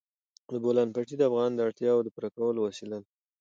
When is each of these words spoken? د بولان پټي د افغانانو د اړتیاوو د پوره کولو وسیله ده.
د 0.51 0.53
بولان 0.63 0.87
پټي 0.95 1.15
د 1.17 1.21
افغانانو 1.29 1.57
د 1.57 1.61
اړتیاوو 1.67 2.05
د 2.05 2.07
پوره 2.15 2.29
کولو 2.35 2.59
وسیله 2.67 2.97
ده. 3.03 3.09